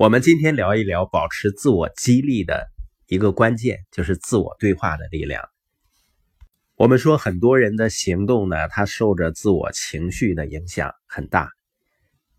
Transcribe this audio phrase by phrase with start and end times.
[0.00, 2.70] 我们今天聊一聊保持自我激励的
[3.06, 5.46] 一个关键，就是自我对话的力量。
[6.74, 11.50] 我们说很多人的行动呢，它受着自我情绪的影响很大，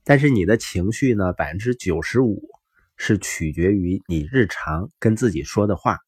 [0.03, 2.49] 但是你的情绪呢，百分之九十五
[2.97, 5.99] 是取决于你日常跟自己说的话。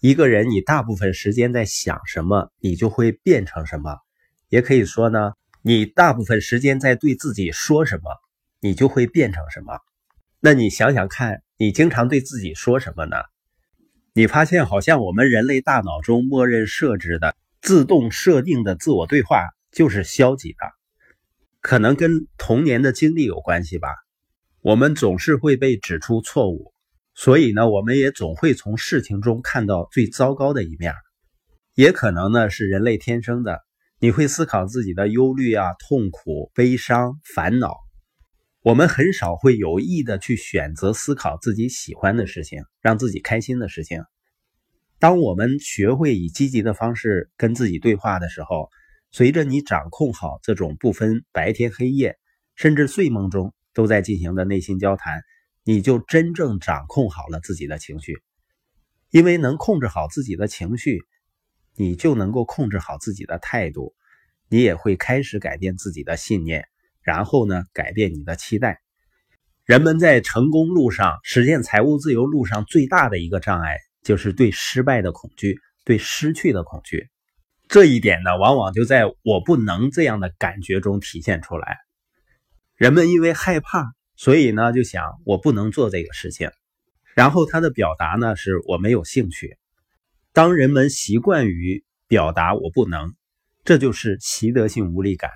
[0.00, 3.98] 一个人你大部分时间在想什么，你就会变成什么。
[4.50, 5.32] 也可以说呢，
[5.62, 8.12] 你大部分时间在对自己说什么，
[8.60, 9.80] 你就会变成什么。
[10.46, 13.16] 那你想想看，你经常对自己说什么呢？
[14.14, 20.58] 你发现好像我们人类大脑中默认设置的自动设定的自我对话就是消极的，
[21.60, 23.88] 可能跟童年的经历有关系吧。
[24.60, 26.72] 我们总是会被指出错误，
[27.12, 30.94] 所以呢，我们也总会从事情中看到最糟糕的一面。
[31.74, 33.62] 也可能呢是人类天生的，
[33.98, 37.74] 你会思考自己的忧虑啊、痛苦、悲伤、烦恼。
[38.66, 44.02] 我们很少会有意的去选择思考自己喜欢的事情，让自己开心的事情。
[44.98, 48.68] 当我们学会以积极的方式跟自己对话的时候，
[49.12, 52.18] 随着你掌控好这种不分白天黑夜，
[52.56, 55.22] 甚至睡梦中都在进行的内心交谈，
[55.62, 58.16] 你就真正掌控好了自己的情绪。
[59.10, 61.04] 因为能控制好自己的情绪，
[61.76, 63.94] 你就能够控制好自己的态度，
[64.48, 66.66] 你也会开始改变自己的信念。
[67.06, 68.82] 然后呢，改变你的期待。
[69.64, 77.08] 人们在成功路上实现财务自由路上最大的一个障碍，就是对失败的恐惧，对失去的恐惧。
[77.68, 81.78] 这一点呢，往往就在我不能这样的感觉中体现出来。
[82.74, 86.50] 人们因为害怕，所以呢就想我不能做这个事情。
[87.14, 89.56] 然后他的表达呢是我没有兴趣。
[90.32, 93.14] 当人们习惯于表达我不能，
[93.64, 95.30] 这就是习得性无力感。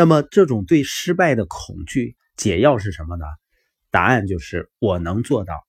[0.00, 3.26] 那么，这种对失败的恐惧解药是什么呢？
[3.90, 5.66] 答案就是我能做到。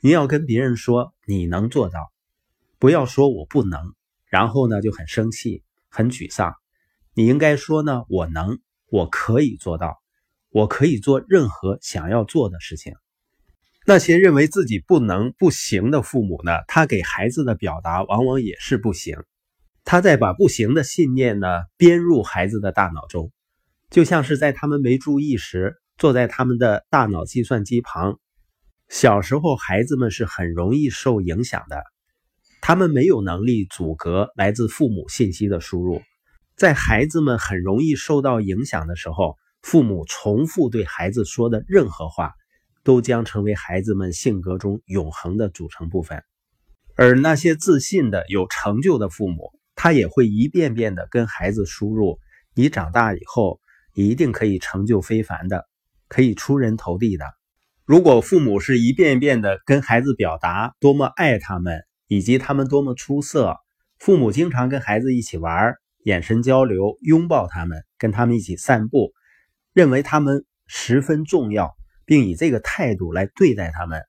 [0.00, 2.10] 你要跟别人说你能做到，
[2.80, 3.94] 不要说我不能，
[4.26, 6.56] 然后呢就很生气、很沮丧。
[7.14, 8.58] 你应该说呢，我能，
[8.90, 10.00] 我可以做到，
[10.50, 12.94] 我可以做任何想要做的事情。
[13.86, 19.22] 那些认为自己不能、不行的父母呢，他给孩子的表达往往也是不行。
[19.84, 23.30] 他在把不行的信念呢编入孩子的大脑中。
[23.90, 28.18] 就像是在他们没注意时，坐在他们的大脑计算机旁。
[28.90, 31.82] 小时候，孩子们是很容易受影响的，
[32.60, 36.02] 他们没有能力阻隔来自父母信息的输入。
[36.54, 42.34] 在孩子们很容易受到影响的时候，父母重复对孩子说的任何话，
[42.84, 46.22] 都将成为孩子们性格中永恒的组成部分。
[46.94, 52.18] 而那些自信的、有成就的父母，他也会一遍遍的跟孩子输入
[52.54, 53.60] ：“你长大以后。”
[54.06, 55.66] 一定可以成就非凡的，
[56.06, 57.24] 可以出人头地的。
[57.84, 63.56] 如果父母是一遍一遍的跟孩子表达多么爱他们，以及他们多么出色，
[63.98, 69.12] 父母经常跟孩子一起玩，眼神交流，拥抱他们，跟他们一起散步，
[69.72, 74.02] 认为他们十分重要，并以这个态度来对待他们，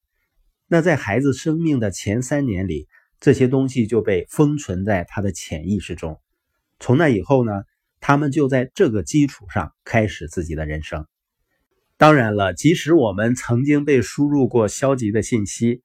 [0.67, 2.87] 那在孩子生命的前三年里，
[3.19, 6.19] 这些东西就被封存在他的潜意识中。
[6.79, 7.63] 从那以后呢？
[7.99, 11.05] 他们就在这个基础上开始自己的人生。
[11.97, 15.83] 当然了，即使我们曾经被输入过消极的信息，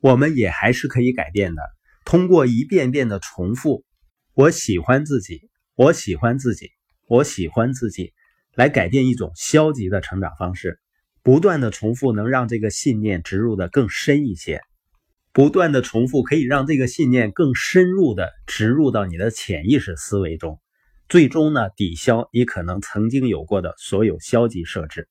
[0.00, 1.62] 我们也还是可以改变的。
[2.04, 3.84] 通过一遍遍的重复
[4.32, 6.70] “我喜欢自己，我喜欢自己，
[7.06, 8.14] 我喜欢自己”，
[8.56, 10.80] 来改变一种消极的成长方式。
[11.22, 14.62] 不断的重复能让这个信念植入的更深一些。
[15.34, 20.58] 不断的重复可以让这个信念更深入的植入到你的潜意识思维中。
[21.08, 25.08] 最终呢，抵消你可能曾经有过的所有消极设置。